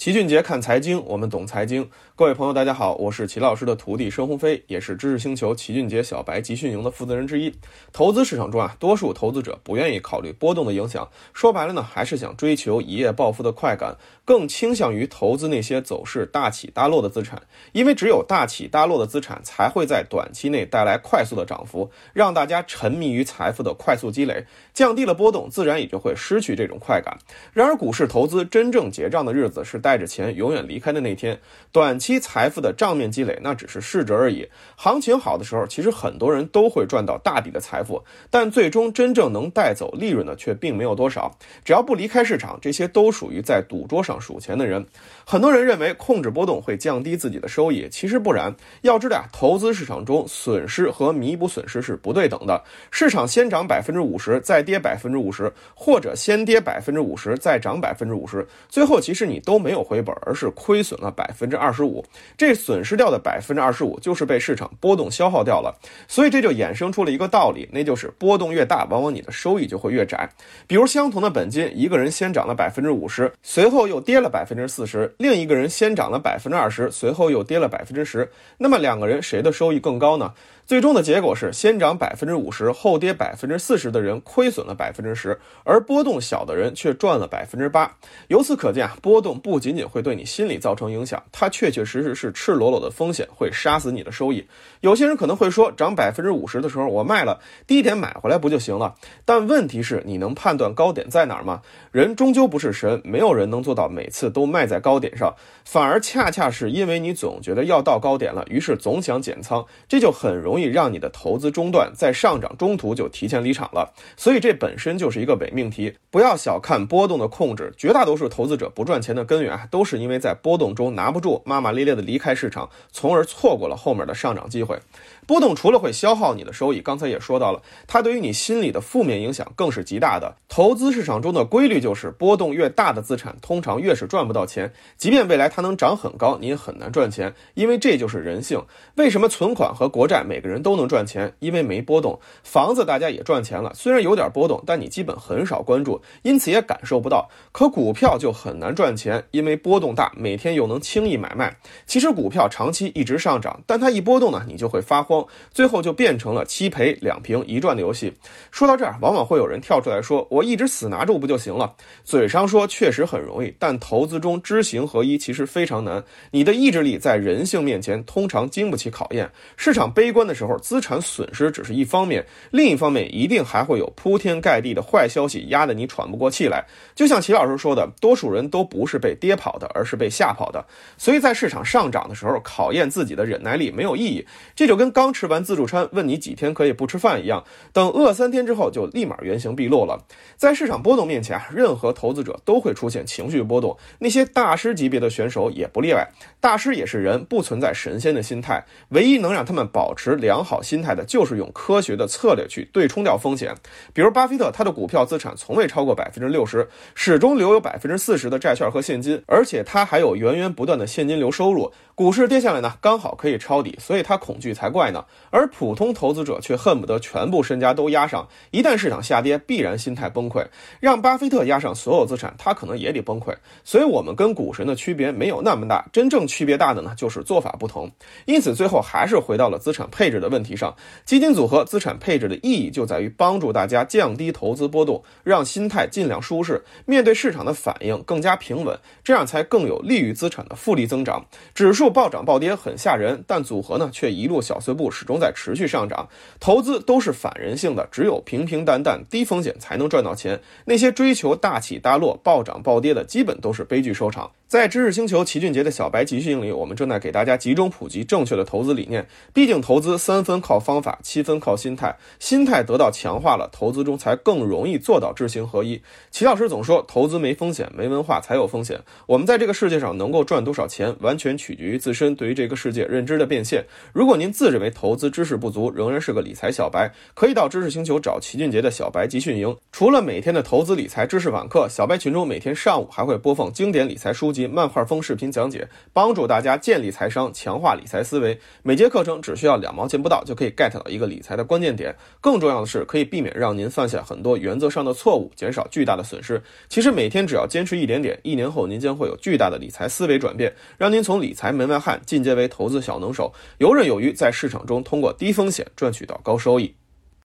[0.00, 1.86] 齐俊杰看财经，我们懂财经。
[2.16, 7.54] 各位朋友，大家好，我是齐老师的徒弟申鸿飞，也是知识星球齐俊杰小白集训营的负责人之一。
[7.92, 17.42] 投资市场中啊，多数投资者不愿意考虑波动的影响，说白了呢，还是想追求一夜暴富的快感，更倾向于投资那些走势大起大落的资产，
[17.72, 27.18] 因为只有大起大落的资产才会在短期内带来快速的涨幅，让大家沉迷于财富的快速积累，降低了波动，自然也就会失去这种快感。
[27.52, 31.36] 然而，股市投资真正结账的日子是带带着钱永远离开的那天，
[31.72, 34.48] 短期财富的账面积累那只是试着而已。
[34.76, 41.36] 行情好的时候，其实很多人都会赚到大笔的财富，但最终真正能带走利润的却并没有多少。
[41.64, 44.86] 只要不离开市场，这些都属于在赌桌上数钱的人。
[45.24, 48.54] 很多人认为控制波动会降低自己的收益，其实不然。
[48.82, 52.62] 要知道，投资市场中损失和弥补损失是不对等的。
[52.92, 62.04] 市场先涨百分之五十，再跌百分之五十，或者先跌百分之五十，再涨百分之五十，最后其实你都没有回本，而是亏损了百分之二十五。
[62.36, 65.74] 这损失掉的百分之二十五，就是被市场波动消耗掉了。
[66.08, 70.28] 所以这就衍生出了一个道理，那就是波动越大，往往你的收益就会越窄。
[70.66, 78.30] 比如相同的本金，一个人先涨了百分之五十，随后又跌了百分之四十；另一个人先涨了百分之二十，随后又跌了百分之十。
[78.58, 80.32] 那么两个人谁的收益更高呢？
[80.70, 87.92] 最终的结果是，先涨百分之五十，后跌百分之四十的人亏损了百分之十，而波动小的人却赚了百分之八。
[88.28, 94.46] 由此可见啊，波动不仅仅会对你心理造成影响，它确确实实是赤裸裸的风险，会杀死你的收益。
[94.80, 98.94] 有些人可能会说，涨百分之五十的时候我卖了，低点买回来不就行了？
[99.24, 101.62] 但问题是，你能判断高点在哪儿吗？
[101.90, 110.59] 人终究不是神，没有人能做到每次都卖在高点上，反而恰恰是因为你总觉得要到高点了，于是总想减仓，这就很容易。
[110.60, 115.94] 可以让你的投资中断，在上涨中途就提前离场了，所以这本身就是一个伪命题。
[116.10, 124.78] 不要小看波动的控制，绝大多数投资者不赚钱的根源，都是因为在波动中拿不住，骂骂咧咧的离开市场，从而错过了后面的上涨机会。
[125.26, 130.36] 波动除了会消耗你的收益，刚才也说到了，它对于你心理的负面影响更是极大的。
[130.48, 134.72] 投资市场中的规律就是，波动越大的资产，通常越是赚不到钱。
[134.96, 138.60] 即便未来它能涨很高，你也很难赚钱，因为这就是人性。
[138.96, 141.32] 为什么存款和国债每个人人都能赚钱？
[141.38, 142.18] 因为没波动。
[142.42, 147.30] 房子大家也赚钱了，虽然有点波动，但你基本很少关注，因此也感受不到。
[147.52, 151.56] 可股票就很难赚钱，因为波动大，每天又能轻易买卖。
[151.86, 155.24] 其实股票长期一直上涨，但它一波动呢，你就会发慌。
[155.52, 158.12] 最后就变成了七赔两平一赚的游戏。
[158.50, 161.74] 说到这儿，往往会有人跳出来说：“我一直死拿住不就行了？”
[162.04, 166.02] 嘴上说确实很容易，但投资中知行合一其实非常难。
[166.30, 169.30] 你的意志力在人性面前通常经不起考验。
[169.56, 176.64] 市场悲观的的时候，资产损失只是一方面，另一方面一定还会有铺天盖地的坏消息压得你喘不过气来。
[176.94, 180.64] 就像齐老师说的，多数人都不是被跌跑的，而是被吓跑的。
[180.96, 184.24] 所以在市场上涨的时候，考验自己的忍耐力没有意义。
[184.54, 185.40] 这就跟刚吃完。
[185.40, 187.42] 自助餐问你几天可以不吃饭一样，
[187.72, 189.98] 等饿三天之后就立马原形毕露了。
[190.36, 196.06] 在市场波动面前啊，任何投资者都会出现情绪波动，那些大师级别的选手也不例外。
[196.38, 203.54] 大师也是人，不存在神仙的心态，唯一能让他们保持良好心态的，就是用科学的策略去对冲掉风险。
[203.92, 211.72] 比如巴菲特，他的股票资产从未超过百分之六十，始终留有百分之四十的债券和现金，而且他还有源源不断的现金流收入。
[211.94, 215.04] 股市跌下来呢，刚好可以抄底，所以他恐惧才怪呢。
[215.30, 220.46] 而普通投资者却恨不得全部身家都押上，一旦市场下跌，必然心态崩溃。
[220.80, 223.34] 让巴菲特押上所有资产，他可能也得崩溃。
[223.64, 227.90] 所以，我们跟股神的区别没有那么大，真正区别大的呢，就是做法不同。
[228.24, 230.74] 因此，最后还是回到了资产配置的问题上。
[231.04, 241.24] 基金组合资产配置的意义就在于帮助大家降低投资波动，让心态尽量舒适，面对市场的反应更加平稳，这样才更有利于资产的复利增长。
[241.54, 245.20] 指数暴涨暴跌很吓人，但组合呢却一路小碎步，始终。
[245.20, 246.08] 在持续上涨，
[246.40, 250.40] 投资都是反人性的，只有平平淡淡、低风险才能赚到钱。
[250.64, 254.30] 那些追求大起大落、暴涨暴跌的，基本都是悲剧收场。
[254.48, 259.06] 在知识星球齐俊杰的小白集训营里，我们正在给大家集中普及正确的投资理念。
[259.34, 261.94] 毕竟投资三分靠方法，七分靠心态。
[262.18, 265.80] 心态得到强化了，投资中才更容易做到知行合一。
[266.10, 268.80] 齐老师总说，投资没风险，没文化才有风险。
[269.06, 273.64] 我们在这个世界上能够赚多少钱，完全取决于自身对于这个世界认知的变现。
[273.92, 279.54] 如果您自认为投资知识不足，仍然是个理财小白，可以到知识星球找齐俊杰的小白集训营。
[279.70, 288.38] 除了每天的投资理财知识网课，小白群中每天上午还会播放经典理财书籍、漫画风视频讲解，帮助大家建立财商，强化理财思维。
[288.62, 291.94] 每节课程只需要两毛钱不到，就可以 get 到一个理财的关键点。
[292.20, 296.40] 更重要的是，可以避免让您犯下很多原则上的错误，减少巨大的损失。
[296.68, 306.72] 其实每天只要坚持一点点，一年后您将会有巨大的理财思维转变，让您从理财门外汉进阶为投资小能手，游刃有余，在市场中通过低风险赚取到高收益。